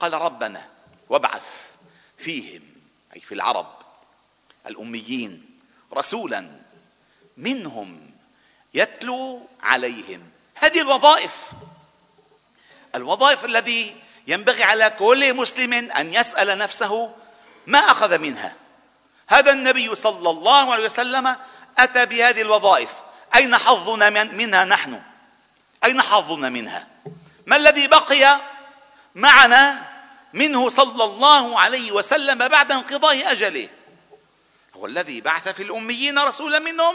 قال 0.00 0.12
ربنا 0.12 0.68
وابعث 1.08 1.74
فيهم 2.18 2.62
أي 3.16 3.20
في 3.20 3.34
العرب 3.34 3.74
الأميين 4.66 5.58
رسولا 5.92 6.60
منهم 7.36 8.10
يتلو 8.74 9.48
عليهم. 9.62 10.30
هذه 10.54 10.80
الوظائف 10.80 11.52
الوظائف 12.94 13.44
الذي 13.44 14.03
ينبغي 14.26 14.62
على 14.62 14.90
كل 14.98 15.34
مسلم 15.34 15.72
أن 15.72 16.14
يسأل 16.14 16.58
نفسه 16.58 17.14
ما 17.66 17.78
أخذ 17.78 18.18
منها. 18.18 18.56
هذا 19.26 19.52
النبي 19.52 19.94
صلى 19.94 20.30
الله 20.30 20.72
عليه 20.72 20.84
وسلم 20.84 21.36
أتى 21.78 22.06
بهذه 22.06 22.40
الوظائف. 22.40 22.92
أين 23.34 23.56
حظنا 23.56 24.10
منها 24.10 24.64
نحن؟ 24.64 25.02
أين 25.84 26.02
حظنا 26.02 26.48
منها؟ 26.48 26.86
ما 27.46 27.56
الذي 27.56 27.86
بقي 27.86 28.40
معنا 29.14 29.90
منه 30.32 30.68
صلى 30.68 31.04
الله 31.04 31.60
عليه 31.60 31.92
وسلم 31.92 32.48
بعد 32.48 32.72
انقضاء 32.72 33.32
أجله؟ 33.32 33.68
هو 34.76 34.86
الذي 34.86 35.20
بعث 35.20 35.48
في 35.48 35.62
الأميين 35.62 36.18
رسولا 36.18 36.58
منهم؟ 36.58 36.94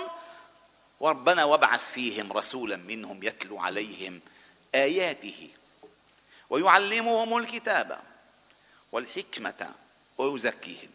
وربنا 1.00 1.44
وابعث 1.44 1.92
فيهم 1.92 2.34
رسولا 2.34 2.76
منهم 2.78 3.24
يتلو 3.24 3.60
عليهم 3.60 4.22
آياته. 4.76 5.50
ويعلمهم 6.50 7.38
الكتاب 7.38 8.00
والحكمة 8.92 9.72
ويزكيهم. 10.18 10.90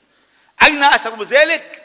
أين 0.63 0.85
أثر 0.85 1.23
ذلك؟ 1.23 1.85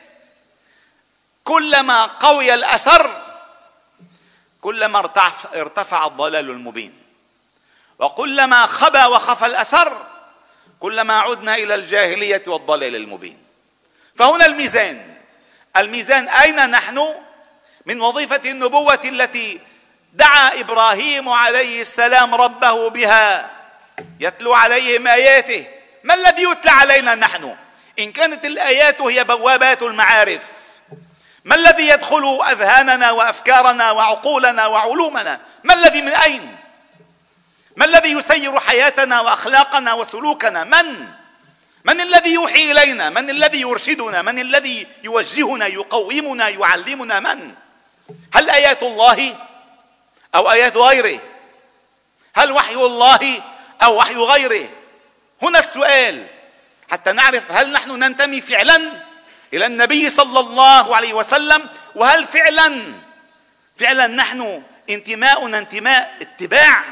كلما 1.44 2.06
قوي 2.06 2.54
الأثر 2.54 3.26
كلما 4.62 5.00
ارتفع 5.56 6.06
الضلال 6.06 6.50
المبين. 6.50 6.94
وكلما 8.00 8.66
خبى 8.66 9.06
وخفى 9.06 9.46
الأثر 9.46 10.08
كلما 10.80 11.20
عدنا 11.20 11.56
إلى 11.56 11.76
الجاهلية 11.76 12.44
والضلال 12.48 12.96
المبين. 12.96 13.44
فهنا 14.16 14.46
الميزان. 14.46 15.18
الميزان 15.78 16.28
أين 16.28 16.70
نحن؟ 16.70 17.16
من 17.86 18.02
وظيفة 18.02 18.42
النبوة 18.46 19.02
التي 19.06 19.60
دعا 20.14 20.60
إبراهيم 20.60 21.30
عليه 21.30 21.82
السلام 21.82 22.36
ربه 22.36 22.90
بها. 22.90 23.59
يتلو 24.20 24.53
عليهم 24.53 25.08
آياته. 25.08 25.65
ما 26.03 26.13
الذي 26.13 26.44
يتلى 26.44 26.72
علينا 26.72 27.15
نحن؟ 27.15 27.56
إن 28.00 28.12
كانت 28.12 28.46
الآيات 28.46 29.01
هي 29.01 29.24
بوابات 29.24 29.82
المعارف. 29.82 30.60
ما 31.46 31.56
الذي 31.56 31.88
يدخل 31.88 32.39
أذهاننا 32.51 33.12
وأفكارنا 33.12 33.92
وعقولنا 33.92 34.68
وعلومنا؟ 34.68 35.40
ما 35.64 35.74
الذي 35.74 36.01
من 36.01 36.14
أين؟ 36.14 36.55
ما 37.75 37.85
الذي 37.85 38.12
يسير 38.12 38.59
حياتنا 38.59 39.22
وأخلاقنا 39.22 39.94
وسلوكنا؟ 39.94 40.64
من؟ 40.64 41.07
من 41.85 42.01
الذي 42.01 42.33
يوحي 42.33 42.72
إلينا؟ 42.72 43.09
من 43.09 43.29
الذي 43.29 43.62
يرشدنا؟ 43.62 44.22
من 44.22 44.40
الذي 44.40 44.88
يوجهنا؟ 45.03 45.68
يقومنا؟ 45.68 46.50
يعلمنا؟ 46.50 47.20
من؟ 47.20 47.53
هل 48.33 48.50
آيات 48.50 48.83
الله 48.83 49.35
أو 50.35 50.51
آيات 50.51 50.77
غيره؟ 50.77 51.20
هل 52.35 52.51
وحي 52.51 52.75
الله 52.75 53.42
أو 53.83 53.98
وحي 53.98 54.15
غيره. 54.15 54.70
هنا 55.42 55.59
السؤال. 55.59 56.27
حتى 56.92 57.11
نعرف 57.11 57.51
هل 57.51 57.72
نحن 57.72 57.92
ننتمي 57.92 58.42
فعلا 58.42 59.03
إلى 59.53 59.65
النبي 59.65 60.09
صلى 60.09 60.39
الله 60.39 60.96
عليه 60.96 61.13
وسلم؟ 61.13 61.70
وهل 61.96 62.25
فعلا؟ 62.25 62.94
فعلا 63.79 64.07
نحن 64.07 64.63
انتماؤنا 64.89 65.57
انتماء 65.57 66.18
اتباع؟ 66.22 66.83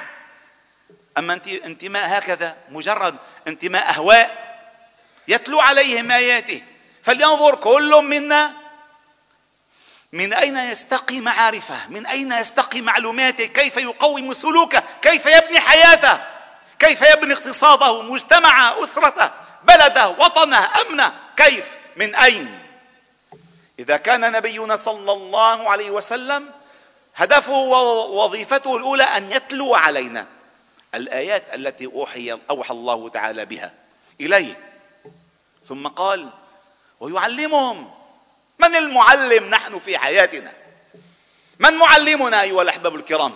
أما 1.18 1.40
انتماء 1.66 2.18
هكذا 2.18 2.58
مجرد 2.70 3.16
انتماء 3.48 3.90
أهواء 3.90 4.58
يتلو 5.28 5.60
عليهم 5.60 6.12
آياته. 6.12 6.62
فلينظر 7.04 7.56
كل 7.56 8.04
منا 8.04 8.52
من 10.12 10.34
أين 10.34 10.58
يستقي 10.58 11.20
معارفه؟ 11.20 11.88
من 11.88 12.06
أين 12.06 12.32
يستقي 12.32 12.82
معلوماته؟ 12.82 13.46
كيف 13.46 13.78
يقوم 13.78 14.34
سلوكه؟ 14.34 14.84
كيف 15.02 15.26
يبني 15.26 15.60
حياته؟ 15.60 16.37
كيف 16.80 17.02
يبني 17.02 17.34
اقتصاده 17.34 18.02
مجتمعه 18.02 18.84
أسرته 18.84 19.32
بلده 19.64 20.08
وطنه 20.10 20.70
أمنه؟ 20.82 21.14
كيف؟ 21.36 21.78
من 21.96 22.16
أين؟ 22.16 22.60
إذا 23.80 23.98
كان 23.98 24.32
نبينا 24.32 24.76
صلى 24.76 25.12
الله 25.12 25.70
عليه 25.70 25.92
وسلم 25.92 26.50
هدفه 27.16 27.54
ووظيفته 27.54 28.78
الأولى 28.78 29.04
أن 29.04 29.32
يتلو 29.32 29.76
علينا 29.76 30.26
الآيات 30.96 31.44
التي 31.54 31.86
اوحي 31.86 32.38
أوحى 32.50 32.72
الله 32.72 33.10
تعالى 33.10 33.46
بها 33.46 33.74
إليه. 34.22 34.60
ثم 35.68 35.88
قال 35.88 36.30
ويعلمهم 37.00 37.92
من 38.60 38.76
المعلم 38.76 39.50
نحن 39.50 39.80
في 39.80 39.98
حياتنا؟ 39.98 40.54
من 41.60 41.74
معلمنا 41.74 42.42
أيها 42.42 42.62
الأحباب 42.62 42.96
الكرام؟ 42.96 43.36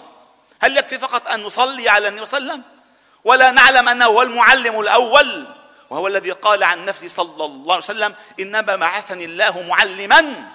هل 0.60 0.78
يكفي 0.78 1.00
فقط 1.00 1.28
أن 1.28 1.44
نصلي 1.44 1.90
على 1.90 2.08
النبي 2.08 2.26
صلى 2.26 2.38
الله 2.38 2.52
عليه 2.52 2.62
وسلم؟ 2.62 2.71
ولا 3.24 3.52
نعلم 3.52 3.90
أنه 3.90 4.06
هو 4.06 4.22
المعلم 4.22 4.80
الأول 4.80 5.48
وهو 5.90 6.08
الذي 6.08 6.32
قال 6.32 6.64
عن 6.64 6.86
نفسه 6.86 7.08
صلى 7.08 7.46
الله 7.46 7.74
عليه 7.74 7.84
وسلم 7.84 8.16
إنما 8.40 8.76
بعثني 8.76 9.26
الله 9.26 9.62
معلما 9.62 10.52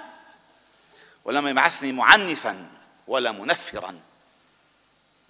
ولم 1.25 1.47
يبعثني 1.47 1.93
معنفا 1.93 2.67
ولا 3.07 3.33
منفرا. 3.33 3.99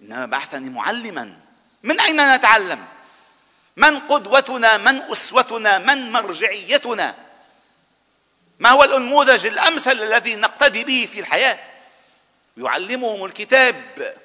إنما 0.01 0.25
بعثني 0.25 0.69
معلما. 0.69 1.33
من 1.83 2.01
أين 2.01 2.35
نتعلم؟ 2.35 2.85
من 3.77 3.99
قدوتنا 3.99 4.77
من 4.77 5.01
أسوتنا 5.01 5.77
من 5.77 6.11
مرجعيتنا؟ 6.11 7.15
ما 8.59 8.69
هو 8.69 8.83
الأنموذج 8.83 9.45
الأمثل 9.45 9.91
الذي 9.91 10.35
نقتدي 10.35 10.83
به 10.83 11.07
في 11.11 11.19
الحياة؟ 11.19 11.59
يعلمهم 12.57 13.25
الكتاب 13.25 14.15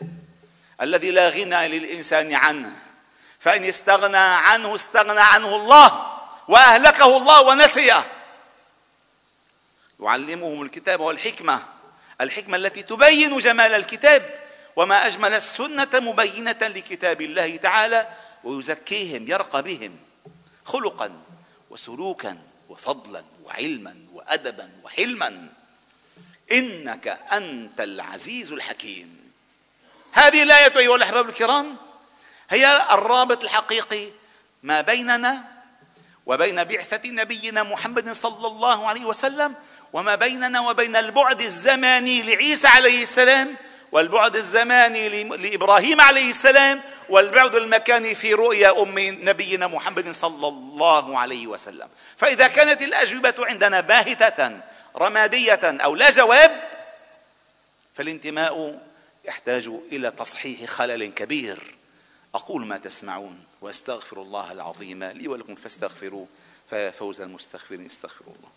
الذي 0.80 1.10
لا 1.10 1.28
غنى 1.28 1.68
للإنسان 1.68 2.34
عنه. 2.34 2.72
فإن 3.42 3.64
استغنى 3.64 4.16
عنه 4.16 4.74
استغنى 4.74 5.20
عنه 5.20 5.56
الله 5.56 6.18
وأهلكه 6.48 7.16
الله 7.16 7.42
ونسيه. 7.42 8.04
يعلمهم 10.00 10.62
الكتاب 10.62 11.00
والحكمة 11.00 11.62
الحكمة 12.20 12.56
التي 12.56 12.82
تبين 12.82 13.38
جمال 13.38 13.72
الكتاب 13.72 14.40
وما 14.76 15.06
أجمل 15.06 15.34
السنة 15.34 15.88
مبينة 15.94 16.58
لكتاب 16.60 17.20
الله 17.20 17.56
تعالى 17.56 18.08
ويزكيهم 18.44 19.28
يرقى 19.28 19.62
بهم 19.62 19.96
خلقا 20.64 21.10
وسلوكا 21.70 22.38
وفضلا 22.68 23.24
وعلما 23.44 23.96
وادبا 24.12 24.70
وحلما. 24.82 25.48
إنك 26.52 27.08
أنت 27.32 27.80
العزيز 27.80 28.52
الحكيم. 28.52 29.32
هذه 30.12 30.42
الآية 30.42 30.78
أيها 30.78 30.96
الأحباب 30.96 31.28
الكرام 31.28 31.76
هي 32.52 32.86
الرابط 32.92 33.44
الحقيقي 33.44 34.08
ما 34.62 34.80
بيننا 34.80 35.44
وبين 36.26 36.64
بعثة 36.64 37.10
نبينا 37.10 37.62
محمد 37.62 38.12
صلى 38.12 38.46
الله 38.46 38.88
عليه 38.88 39.04
وسلم 39.04 39.54
وما 39.92 40.14
بيننا 40.14 40.60
وبين 40.60 40.96
البعد 40.96 41.40
الزماني 41.40 42.22
لعيسى 42.22 42.68
عليه 42.68 43.02
السلام 43.02 43.56
والبعد 43.92 44.36
الزماني 44.36 45.24
لإبراهيم 45.24 46.00
عليه 46.00 46.30
السلام 46.30 46.80
والبعد 47.08 47.54
المكاني 47.54 48.14
في 48.14 48.34
رؤيا 48.34 48.82
أم 48.82 48.98
نبينا 48.98 49.66
محمد 49.66 50.10
صلى 50.10 50.48
الله 50.48 51.18
عليه 51.18 51.46
وسلم. 51.46 51.88
فإذا 52.16 52.48
كانت 52.48 52.82
الأجوبة 52.82 53.34
عندنا 53.38 53.80
باهتة 53.80 54.60
رمادية 54.96 55.60
أو 55.64 55.94
لا 55.94 56.10
جواب 56.10 56.68
فالانتماء 57.94 58.78
يحتاج 59.24 59.70
إلى 59.92 60.10
تصحيح 60.10 60.70
خلل 60.70 61.04
كبير. 61.04 61.81
أقول 62.34 62.66
ما 62.66 62.76
تسمعون 62.76 63.44
وأستغفر 63.60 64.22
الله 64.22 64.52
العظيم 64.52 65.04
لي 65.04 65.28
ولكم 65.28 65.54
فاستغفروا 65.54 66.26
ففوز 66.70 67.20
المستغفرين 67.20 67.86
استغفروا 67.86 68.34
الله. 68.34 68.51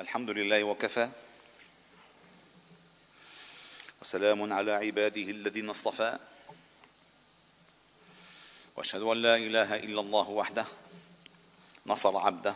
الحمد 0.00 0.30
لله 0.30 0.64
وكفى. 0.64 1.08
وسلام 4.02 4.52
على 4.52 4.72
عباده 4.72 5.22
الذين 5.22 5.70
اصطفى. 5.70 6.18
وأشهد 8.76 9.02
أن 9.02 9.16
لا 9.16 9.36
إله 9.36 9.76
إلا 9.76 10.00
الله 10.00 10.30
وحده 10.30 10.64
نصر 11.86 12.16
عبده 12.16 12.54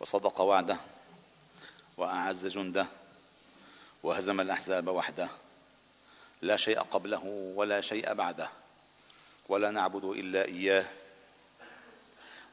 وصدق 0.00 0.40
وعده 0.40 0.76
وأعز 1.96 2.46
جنده 2.46 2.86
وهزم 4.02 4.40
الأحزاب 4.40 4.88
وحده. 4.88 5.28
لا 6.42 6.56
شيء 6.56 6.80
قبله 6.80 7.52
ولا 7.54 7.80
شيء 7.80 8.12
بعده 8.14 8.50
ولا 9.48 9.70
نعبد 9.70 10.04
إلا 10.04 10.44
إياه. 10.44 10.84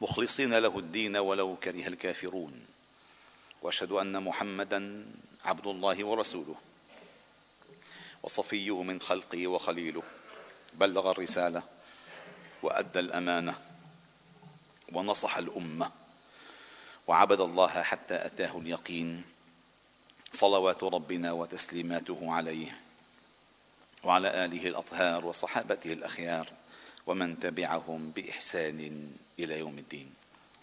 مخلصين 0.00 0.58
له 0.58 0.78
الدين 0.78 1.16
ولو 1.16 1.56
كره 1.56 1.88
الكافرون. 1.88 2.77
وأشهد 3.62 3.92
أن 3.92 4.22
محمدا 4.22 5.06
عبد 5.44 5.66
الله 5.66 6.04
ورسوله 6.04 6.54
وصفيه 8.22 8.82
من 8.82 9.00
خلقه 9.00 9.46
وخليله 9.46 10.02
بلغ 10.74 11.10
الرسالة 11.10 11.62
وأدى 12.62 12.98
الأمانة 12.98 13.54
ونصح 14.92 15.36
الأمة 15.36 15.90
وعبد 17.06 17.40
الله 17.40 17.82
حتى 17.82 18.26
أتاه 18.26 18.58
اليقين 18.58 19.24
صلوات 20.32 20.84
ربنا 20.84 21.32
وتسليماته 21.32 22.32
عليه 22.32 22.80
وعلى 24.04 24.44
آله 24.44 24.66
الأطهار 24.68 25.26
وصحابته 25.26 25.92
الأخيار 25.92 26.48
ومن 27.06 27.40
تبعهم 27.40 28.10
بإحسان 28.10 29.10
إلى 29.38 29.58
يوم 29.58 29.78
الدين. 29.78 30.10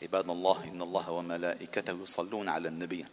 عباد 0.01 0.29
الله 0.29 0.63
إن 0.63 0.81
الله 0.81 1.11
وملائكته 1.11 1.93
يصلون 2.03 2.49
على 2.49 2.67
النبي. 2.67 3.05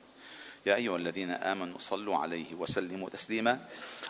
يا 0.67 0.75
أيها 0.75 0.97
الذين 0.97 1.31
آمنوا 1.31 1.79
صلوا 1.79 2.17
عليه 2.17 2.55
وسلموا 2.55 3.09
تسليما. 3.09 3.61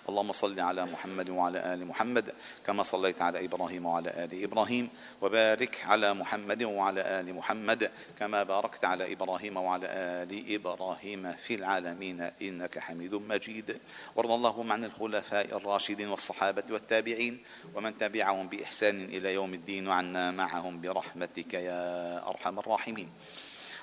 اللهم 0.09 0.33
صل 0.33 0.61
على 0.61 0.85
محمد 0.85 1.31
وعلى 1.31 1.75
آل 1.75 1.87
محمد 1.87 2.33
كما 2.67 2.83
صليت 2.83 3.23
على 3.23 3.45
إبراهيم 3.45 3.87
وعلى 3.87 4.11
آل 4.11 4.43
إبراهيم 4.43 4.89
وبارك 5.21 5.85
على 5.85 6.15
محمد 6.15 6.63
وعلى 6.63 7.01
آل 7.21 7.35
محمد 7.35 7.91
كما 8.19 8.43
باركت 8.43 8.85
على 8.85 9.13
إبراهيم 9.13 9.57
وعلى 9.57 9.87
آل 9.87 10.55
إبراهيم 10.55 11.33
في 11.33 11.55
العالمين 11.55 12.21
إنك 12.43 12.79
حميد 12.79 13.15
مجيد. 13.15 13.79
وارض 14.17 14.31
اللهم 14.31 14.73
عن 14.73 14.85
الخلفاء 14.85 15.57
الراشدين 15.57 16.09
والصحابة 16.09 16.65
والتابعين 16.71 17.43
ومن 17.75 17.99
تبعهم 17.99 18.49
بإحسان 18.49 19.05
إلى 19.05 19.35
يوم 19.35 19.55
الدين 19.55 19.89
وعنا 19.89 20.31
معهم 20.31 20.81
برحمتك 20.81 21.55
يا 21.55 22.29
أرحم 22.29 22.59
الراحمين. 22.59 23.09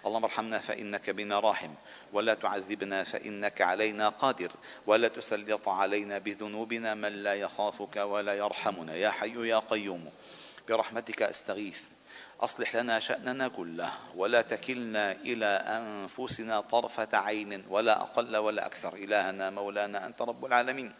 اللهم 0.05 0.23
ارحمنا 0.23 0.59
فإنك 0.59 1.09
بنا 1.09 1.39
راحم 1.39 1.69
ولا 2.13 2.33
تعذبنا 2.33 3.03
فإنك 3.03 3.61
علينا 3.61 4.09
قادر 4.09 4.51
ولا 4.87 5.07
تسلط 5.07 5.69
علينا 5.69 6.17
بذنوبنا 6.17 6.95
من 6.95 7.23
لا 7.23 7.33
يخافك 7.33 7.95
ولا 7.95 8.33
يرحمنا. 8.33 8.95
يا 8.95 9.09
حي 9.09 9.47
يا 9.47 9.59
قيوم 9.59 10.09
برحمتك 10.69 11.21
أستغيث 11.21 11.83
أصلح 12.41 12.75
لنا 12.75 12.99
شأننا 12.99 13.47
كله 13.47 13.91
ولا 14.15 14.41
تكلنا 14.41 15.11
إلى 15.11 15.45
أنفسنا 15.45 16.61
طرفة 16.61 17.17
عين 17.17 17.63
ولا 17.69 18.01
أقل 18.01 18.37
ولا 18.37 18.65
أكثر. 18.65 18.95
إلهنا 18.95 19.49
مولانا 19.49 20.05
أنت 20.05 20.21
رب 20.21 20.45
العالمين. 20.45 20.93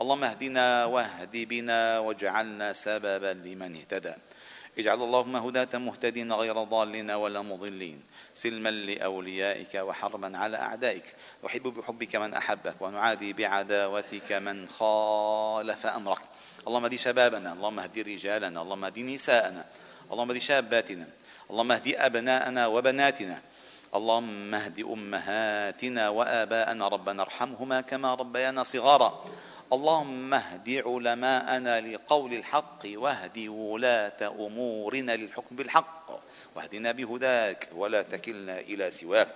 اللهم 0.00 0.24
اهدنا 0.24 0.84
واهد 0.84 1.36
بنا 1.36 1.98
واجعلنا 1.98 2.72
سببا 2.72 3.32
لمن 3.32 3.76
اهتدى. 3.76 4.14
اجعل 4.78 5.02
اللهم 5.02 5.36
هداة 5.36 5.78
مهتدين 5.78 6.32
غير 6.32 6.62
ضالين 6.62 7.10
ولا 7.10 7.42
مضلين. 7.42 8.02
سلما 8.34 8.68
لأوليائك 8.68 9.74
وحربا 9.74 10.38
على 10.38 10.56
أعدائك. 10.56 11.14
نحب 11.44 11.62
بحبك 11.62 12.16
من 12.16 12.34
أحبك 12.34 12.74
ونعادي 12.80 13.32
بعداوتك 13.32 14.32
من 14.32 14.68
خالف 14.68 15.86
أمرك. 15.86 16.22
اللهم 16.66 16.84
اهد 16.84 16.94
شبابنا 16.94 17.52
اللهم 17.52 17.78
اهد 17.78 17.98
رجالنا 17.98 18.62
اللهم 18.62 18.84
اهد 18.84 18.98
نساءنا 18.98 19.64
اللهم 20.12 20.30
اهد 20.30 20.38
شاباتنا 20.38 21.06
اللهم 21.50 21.72
اهد 21.72 21.94
أبناءنا 21.96 22.66
وبناتنا 22.66 23.40
اللهم 23.94 24.54
اهد 24.54 24.78
أمهاتنا 24.80 26.08
وآباءنا. 26.08 26.88
ربنا 26.88 27.22
ارحمهما 27.22 27.80
كما 27.80 28.14
ربيانا 28.14 28.62
صغارا. 28.62 29.24
اللهم 29.72 30.34
اهد 30.34 30.82
علماءنا 30.86 31.80
لقول 31.80 32.34
الحق 32.34 32.78
واهد 32.84 33.38
ولاة 33.48 34.46
أمورنا 34.46 35.16
للحكم 35.16 35.56
بالحق 35.56 36.20
واهدنا 36.54 36.92
بهداك 36.92 37.68
ولا 37.72 38.02
تكلنا 38.02 38.60
إلى 38.60 38.90
سواك. 38.90 39.28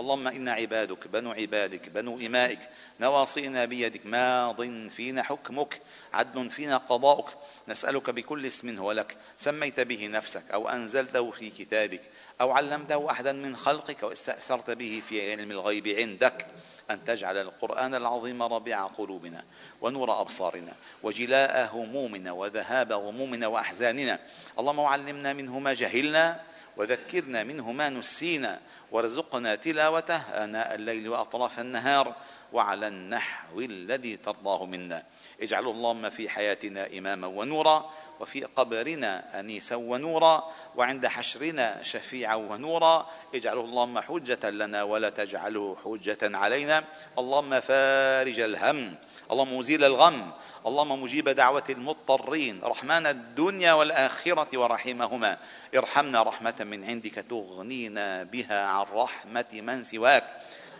اللهم 0.00 0.28
إنا 0.28 0.52
عبادك 0.52 1.08
بنو 1.08 1.32
عبادك 1.32 1.88
بنو 1.88 2.18
إمائك 2.18 2.58
نواصينا 3.00 3.64
بيدك 3.64 4.06
ماض 4.06 4.62
فينا 4.88 5.22
حكمك 5.22 5.80
عدل 6.12 6.50
فينا 6.50 6.76
قضاؤك 6.76 7.28
نسألك 7.68 8.10
بكل 8.10 8.46
اسم 8.46 8.78
هو 8.78 8.92
لك 8.92 9.16
سميت 9.36 9.80
به 9.80 10.06
نفسك 10.06 10.42
أو 10.52 10.68
أنزلته 10.68 11.30
في 11.30 11.50
كتابك 11.50 12.02
أو 12.40 12.50
علمته 12.50 13.10
أحدا 13.10 13.32
من 13.32 13.56
خلقك 13.56 14.02
واستأثرت 14.02 14.70
به 14.70 15.02
في 15.08 15.30
علم 15.30 15.50
الغيب 15.50 15.88
عندك 15.88 16.46
أن 16.90 17.04
تجعل 17.04 17.36
القرآن 17.36 17.94
العظيم 17.94 18.42
ربيع 18.42 18.86
قلوبنا 18.86 19.44
ونور 19.80 20.20
أبصارنا 20.20 20.72
وجلاء 21.02 21.70
همومنا 21.72 22.32
وذهاب 22.32 22.92
غمومنا 22.92 23.46
وأحزاننا. 23.46 24.18
اللهم 24.58 24.80
علمنا 24.80 25.32
منه 25.32 25.58
ما 25.58 25.72
جهلنا 25.74 26.40
وذكرنا 26.76 27.44
منه 27.44 27.72
ما 27.72 27.88
نسينا 27.88 28.60
وارزقنا 28.90 29.54
تلاوته 29.54 30.16
آناء 30.16 30.74
الليل 30.74 31.08
وأطراف 31.08 31.60
النهار. 31.60 32.16
وعلى 32.52 32.88
النحو 32.88 33.60
الذي 33.60 34.16
ترضاه 34.16 34.66
منا. 34.66 35.02
اجعل 35.42 35.66
اللهم 35.66 36.10
في 36.10 36.28
حياتنا 36.28 36.88
إماما 36.98 37.26
ونورا 37.26 37.90
وفي 38.20 38.44
قبرنا 38.44 39.40
أنيسا 39.40 39.76
ونورا 39.76 40.52
وعند 40.76 41.06
حشرنا 41.06 41.82
شفيعا 41.82 42.34
ونورا. 42.34 43.06
اجعله 43.34 43.60
اللهم 43.60 43.98
حجة 43.98 44.50
لنا 44.50 44.82
ولا 44.82 45.10
تجعله 45.10 45.76
حجة 45.84 46.18
علينا. 46.22 46.84
اللهم 47.18 47.60
فارج 47.60 48.40
الهم 48.40 48.94
اللهم 49.30 49.58
مزيل 49.58 49.84
الغم 49.84 50.30
اللهم 50.66 51.02
مجيب 51.02 51.28
دعوة 51.28 51.64
المضطرين. 51.70 52.60
رحمن 52.64 53.06
الدنيا 53.06 53.72
والآخرة 53.72 54.58
ورحمهما. 54.58 55.38
ارحمنا 55.76 56.22
رحمة 56.22 56.54
من 56.60 56.84
عندك 56.84 57.14
تغنينا 57.14 58.22
بها 58.22 58.66
عن 58.66 58.86
رحمة 58.94 59.52
من 59.52 59.82
سواك. 59.82 60.24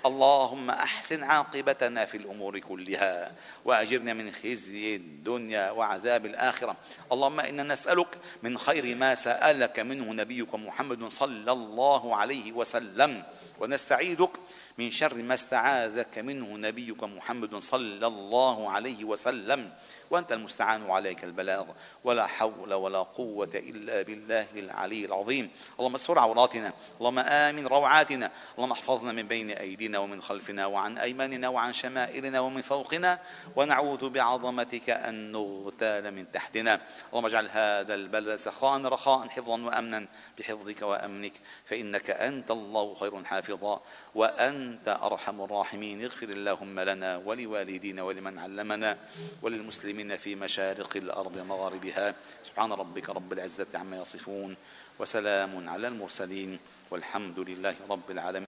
اللهم 0.06 0.70
أحسن 0.70 1.22
عاقبتنا 1.22 2.04
في 2.04 2.16
الأمور 2.16 2.58
كلها 2.58 3.32
وأجرنا 3.64 4.12
من 4.12 4.32
خزي 4.32 4.96
الدنيا 4.96 5.70
وعذاب 5.70 6.26
الآخرة. 6.26 6.76
اللهم 7.12 7.40
إنا 7.40 7.62
نسألك 7.62 8.08
من 8.42 8.58
خير 8.58 8.96
ما 8.96 9.14
سألك 9.14 9.78
منه 9.80 10.12
نبيك 10.12 10.54
محمد 10.54 11.08
صلى 11.08 11.52
الله 11.52 12.16
عليه 12.16 12.52
وسلم. 12.52 13.22
ونستعيذك 13.60 14.30
من 14.78 14.90
شر 14.90 15.14
ما 15.14 15.34
استعاذك 15.34 16.18
منه 16.18 16.56
نبيك 16.68 17.04
محمد 17.04 17.56
صلى 17.56 18.06
الله 18.06 18.70
عليه 18.70 19.04
وسلم. 19.04 19.70
وأنت 20.10 20.32
المستعان 20.32 20.82
وعليك 20.82 21.24
البلاغ. 21.24 21.66
ولا 22.04 22.26
حول 22.26 22.74
ولا 22.74 22.98
قوة 22.98 23.50
إلا 23.54 24.02
بالله 24.02 24.46
العلي 24.56 25.04
العظيم. 25.04 25.50
اللهم 25.78 25.94
استر 25.94 26.18
عوراتنا. 26.18 26.72
اللهم 26.98 27.18
آمن 27.18 27.66
روعاتنا. 27.66 28.30
اللهم 28.56 28.72
احفظنا 28.72 29.12
من 29.12 29.28
بين 29.28 29.50
أيدينا 29.50 29.98
ومن 29.98 30.22
خلفنا 30.22 30.66
وعن 30.66 30.98
أيماننا 30.98 31.48
وعن 31.48 31.72
شمائلنا 31.72 32.40
ومن 32.40 32.62
فوقنا. 32.62 33.18
ونعوذ 33.56 34.08
بعظمتك 34.08 34.90
أن 34.90 35.32
نغتال 35.32 36.14
من 36.14 36.32
تحتنا. 36.32 36.80
اللهم 37.10 37.26
اجعل 37.26 37.48
هذا 37.48 37.94
البلد 37.94 38.36
سخاء 38.36 38.82
رخاء 38.82 39.28
حفظا 39.28 39.62
وأمنا 39.62 40.06
بحفظك 40.38 40.82
وأمنك. 40.82 41.32
فإنك 41.64 42.10
أنت 42.10 42.50
الله 42.50 42.94
خير 42.94 43.22
حافظا 43.50 43.80
وأنت 44.14 44.88
أرحم 45.02 45.40
الراحمين. 45.40 46.04
اغفر 46.04 46.28
اللهم 46.28 46.80
لنا 46.80 47.16
ولوالدينا 47.26 48.02
ولمن 48.02 48.38
علمنا 48.38 48.96
وللمسلمين 49.42 50.16
في 50.16 50.34
مشارق 50.34 50.96
الأرض 50.96 51.38
مغاربها 51.38 52.14
سبحان 52.44 52.72
ربك 52.72 53.10
رب 53.10 53.32
العزة 53.32 53.66
عما 53.74 53.96
يصفون 53.96 54.56
وسلام 54.98 55.68
على 55.68 55.88
المرسلين 55.88 56.58
والحمد 56.90 57.38
لله 57.38 57.74
رب 57.90 58.10
العالمين. 58.10 58.46